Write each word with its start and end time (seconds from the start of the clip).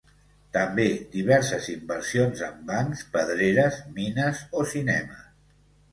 També 0.55 0.85
diverses 1.15 1.67
inversions 1.75 2.41
en 2.47 2.65
bancs, 2.71 3.03
pedreres, 3.19 3.81
mines 3.99 4.45
o 4.63 4.67
cinemes. 4.73 5.25